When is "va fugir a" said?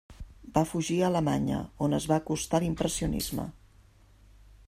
0.53-1.09